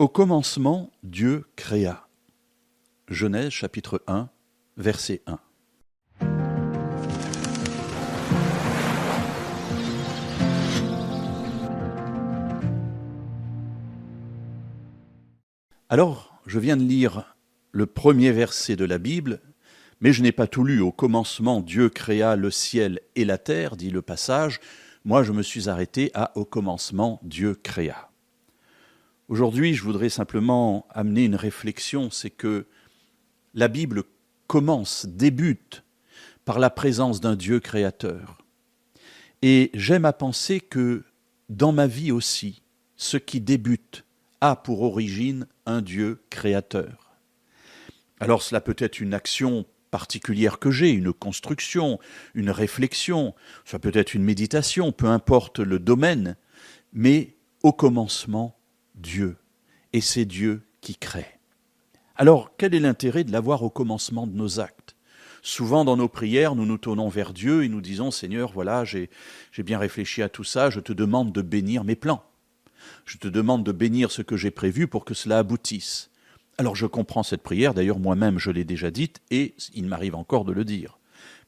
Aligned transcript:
Au 0.00 0.06
commencement, 0.06 0.92
Dieu 1.02 1.44
créa. 1.56 2.06
Genèse 3.08 3.50
chapitre 3.50 4.00
1, 4.06 4.28
verset 4.76 5.22
1. 5.26 5.40
Alors, 15.88 16.40
je 16.46 16.60
viens 16.60 16.76
de 16.76 16.84
lire 16.84 17.34
le 17.72 17.86
premier 17.86 18.30
verset 18.30 18.76
de 18.76 18.84
la 18.84 18.98
Bible, 18.98 19.40
mais 20.00 20.12
je 20.12 20.22
n'ai 20.22 20.30
pas 20.30 20.46
tout 20.46 20.62
lu. 20.62 20.80
Au 20.80 20.92
commencement, 20.92 21.60
Dieu 21.60 21.88
créa 21.88 22.36
le 22.36 22.52
ciel 22.52 23.00
et 23.16 23.24
la 23.24 23.36
terre, 23.36 23.74
dit 23.74 23.90
le 23.90 24.02
passage. 24.02 24.60
Moi, 25.04 25.24
je 25.24 25.32
me 25.32 25.42
suis 25.42 25.68
arrêté 25.68 26.12
à 26.14 26.30
Au 26.36 26.44
commencement, 26.44 27.18
Dieu 27.24 27.56
créa. 27.56 28.07
Aujourd'hui, 29.28 29.74
je 29.74 29.82
voudrais 29.82 30.08
simplement 30.08 30.86
amener 30.88 31.24
une 31.26 31.36
réflexion, 31.36 32.10
c'est 32.10 32.30
que 32.30 32.66
la 33.52 33.68
Bible 33.68 34.04
commence, 34.46 35.04
débute 35.04 35.84
par 36.46 36.58
la 36.58 36.70
présence 36.70 37.20
d'un 37.20 37.36
Dieu 37.36 37.60
créateur. 37.60 38.38
Et 39.42 39.70
j'aime 39.74 40.06
à 40.06 40.14
penser 40.14 40.60
que 40.60 41.04
dans 41.50 41.72
ma 41.72 41.86
vie 41.86 42.10
aussi, 42.10 42.62
ce 42.96 43.18
qui 43.18 43.42
débute 43.42 44.06
a 44.40 44.56
pour 44.56 44.80
origine 44.80 45.46
un 45.66 45.82
Dieu 45.82 46.22
créateur. 46.30 47.18
Alors 48.20 48.42
cela 48.42 48.62
peut 48.62 48.76
être 48.78 48.98
une 48.98 49.12
action 49.12 49.66
particulière 49.90 50.58
que 50.58 50.70
j'ai, 50.70 50.90
une 50.90 51.12
construction, 51.12 51.98
une 52.34 52.50
réflexion, 52.50 53.34
ça 53.66 53.78
peut 53.78 53.92
être 53.92 54.14
une 54.14 54.24
méditation, 54.24 54.90
peu 54.90 55.06
importe 55.06 55.58
le 55.58 55.78
domaine, 55.78 56.36
mais 56.94 57.36
au 57.62 57.72
commencement, 57.72 58.57
Dieu. 58.98 59.36
Et 59.92 60.00
c'est 60.00 60.24
Dieu 60.24 60.62
qui 60.80 60.96
crée. 60.96 61.38
Alors, 62.16 62.52
quel 62.58 62.74
est 62.74 62.80
l'intérêt 62.80 63.24
de 63.24 63.32
l'avoir 63.32 63.62
au 63.62 63.70
commencement 63.70 64.26
de 64.26 64.36
nos 64.36 64.60
actes? 64.60 64.96
Souvent 65.40 65.84
dans 65.84 65.96
nos 65.96 66.08
prières, 66.08 66.56
nous 66.56 66.66
nous 66.66 66.78
tournons 66.78 67.08
vers 67.08 67.32
Dieu 67.32 67.62
et 67.62 67.68
nous 67.68 67.80
disons, 67.80 68.10
Seigneur, 68.10 68.52
voilà, 68.52 68.84
j'ai 68.84 69.08
bien 69.58 69.78
réfléchi 69.78 70.20
à 70.20 70.28
tout 70.28 70.44
ça, 70.44 70.68
je 70.68 70.80
te 70.80 70.92
demande 70.92 71.32
de 71.32 71.42
bénir 71.42 71.84
mes 71.84 71.94
plans. 71.94 72.24
Je 73.04 73.18
te 73.18 73.28
demande 73.28 73.64
de 73.64 73.72
bénir 73.72 74.10
ce 74.10 74.22
que 74.22 74.36
j'ai 74.36 74.50
prévu 74.50 74.88
pour 74.88 75.04
que 75.04 75.14
cela 75.14 75.38
aboutisse. 75.38 76.10
Alors 76.58 76.74
je 76.74 76.86
comprends 76.86 77.22
cette 77.22 77.42
prière, 77.42 77.72
d'ailleurs 77.72 78.00
moi-même 78.00 78.38
je 78.38 78.50
l'ai 78.50 78.64
déjà 78.64 78.90
dite 78.90 79.20
et 79.30 79.54
il 79.74 79.86
m'arrive 79.86 80.16
encore 80.16 80.44
de 80.44 80.52
le 80.52 80.64
dire. 80.64 80.98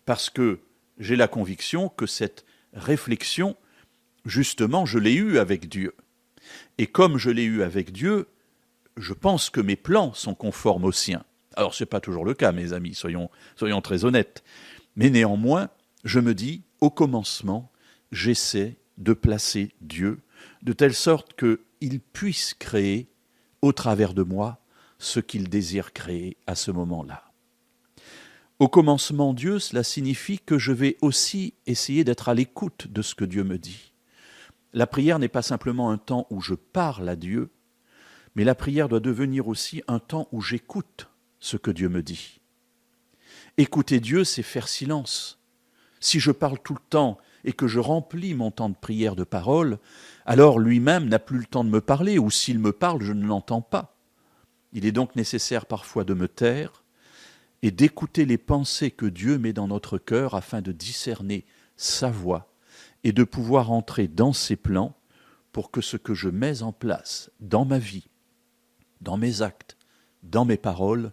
Parce 0.07 0.31
que 0.31 0.61
j'ai 0.98 1.17
la 1.17 1.29
conviction 1.29 1.89
que 1.89 2.07
cette 2.07 2.45
réflexion, 2.73 3.57
justement, 4.25 4.87
je 4.87 4.98
l'ai 4.98 5.14
eue 5.14 5.39
avec 5.39 5.69
Dieu. 5.69 5.95
Et 6.79 6.87
comme 6.87 7.19
je 7.19 7.31
l'ai 7.31 7.45
eue 7.45 7.62
avec 7.62 7.93
Dieu, 7.93 8.29
je 8.97 9.12
pense 9.12 9.51
que 9.51 9.61
mes 9.61 9.77
plans 9.77 10.12
sont 10.15 10.34
conformes 10.34 10.84
aux 10.84 10.92
siens. 10.92 11.25
Alors 11.57 11.75
ce 11.75 11.83
n'est 11.83 11.89
pas 11.89 12.01
toujours 12.01 12.25
le 12.25 12.34
cas, 12.34 12.53
mes 12.53 12.73
amis, 12.73 12.95
soyons, 12.95 13.31
soyons 13.57 13.81
très 13.81 14.05
honnêtes. 14.05 14.42
Mais 14.97 15.11
néanmoins, 15.11 15.69
je 16.05 16.20
me 16.20 16.34
dis, 16.34 16.62
au 16.81 16.91
commencement, 16.91 17.70
j'essaie 18.12 18.77
de 18.98 19.12
placer 19.12 19.73
Dieu 19.81 20.20
de 20.62 20.73
telle 20.73 20.95
sorte 20.95 21.34
qu'il 21.34 22.01
puisse 22.01 22.55
créer 22.55 23.09
au 23.62 23.73
travers 23.73 24.14
de 24.14 24.23
moi 24.23 24.61
ce 24.98 25.20
qu'il 25.20 25.48
désire 25.48 25.92
créer 25.92 26.37
à 26.47 26.55
ce 26.55 26.70
moment-là. 26.70 27.25
Au 28.59 28.69
commencement 28.69 29.33
Dieu, 29.33 29.59
cela 29.59 29.83
signifie 29.83 30.39
que 30.39 30.59
je 30.59 30.73
vais 30.73 30.98
aussi 31.01 31.55
essayer 31.67 32.05
d'être 32.05 32.29
à 32.29 32.35
l'écoute 32.35 32.89
de 32.89 33.01
ce 33.01 33.14
que 33.14 33.25
Dieu 33.25 33.42
me 33.42 33.57
dit. 33.57 33.89
La 34.73 34.87
prière 34.87 35.19
n'est 35.19 35.29
pas 35.29 35.43
simplement 35.43 35.91
un 35.91 35.99
temps 35.99 36.27
où 36.31 36.41
je 36.41 36.55
parle 36.55 37.09
à 37.09 37.17
Dieu, 37.17 37.51
mais 38.37 38.45
la 38.45 38.55
prière 38.55 38.89
doit 38.89 39.01
devenir 39.01 39.49
aussi 39.49 39.83
un 39.89 39.99
temps 39.99 40.29
où 40.31 40.41
j'écoute 40.41 41.09
ce 41.41 41.57
que 41.57 41.71
Dieu 41.71 41.89
me 41.89 42.03
dit. 42.03 42.41
Écouter 43.57 43.98
Dieu, 43.98 44.25
c'est 44.25 44.42
faire 44.42 44.69
silence. 44.69 45.41
Si 45.98 46.20
je 46.20 46.30
parle 46.30 46.59
tout 46.61 46.75
le 46.75 46.89
temps 46.89 47.19
et 47.45 47.53
que 47.53 47.67
je 47.67 47.80
remplis 47.80 48.35
mon 48.35 48.51
temps 48.51 48.69
de 48.69 48.77
prière 48.77 49.17
de 49.17 49.25
parole, 49.25 49.79
alors 50.25 50.59
lui-même 50.59 51.09
n'a 51.09 51.19
plus 51.19 51.39
le 51.39 51.47
temps 51.47 51.64
de 51.64 51.70
me 51.70 51.80
parler, 51.80 52.19
ou 52.19 52.30
s'il 52.30 52.59
me 52.59 52.73
parle, 52.73 53.03
je 53.03 53.13
ne 53.13 53.27
l'entends 53.27 53.63
pas. 53.63 53.97
Il 54.73 54.86
est 54.86 54.92
donc 54.92 55.17
nécessaire 55.17 55.67
parfois 55.67 56.05
de 56.05 56.14
me 56.14 56.29
taire 56.29 56.85
et 57.63 57.73
d'écouter 57.73 58.25
les 58.25 58.39
pensées 58.39 58.91
que 58.91 59.07
Dieu 59.07 59.36
met 59.36 59.53
dans 59.53 59.69
notre 59.69 59.98
cœur 59.98 60.35
afin 60.35 60.63
de 60.63 60.73
discerner 60.73 61.45
sa 61.77 62.11
voix 62.11 62.49
et 63.05 63.12
de 63.12 63.24
pouvoir 63.24 63.70
entrer 63.70 64.08
dans 64.08 64.33
ses 64.33 64.56
plans 64.56 64.94
pour 65.52 65.70
que 65.70 65.80
ce 65.80 65.96
que 65.96 66.14
je 66.14 66.28
mets 66.28 66.62
en 66.62 66.72
place 66.72 67.30
dans 67.40 67.64
ma 67.64 67.78
vie, 67.78 68.08
dans 69.00 69.16
mes 69.16 69.42
actes, 69.42 69.77
dans 70.22 70.44
mes 70.44 70.56
paroles, 70.56 71.12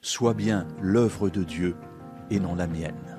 soit 0.00 0.34
bien 0.34 0.66
l'œuvre 0.80 1.28
de 1.28 1.44
Dieu 1.44 1.76
et 2.30 2.38
non 2.38 2.54
la 2.54 2.66
mienne. 2.66 3.13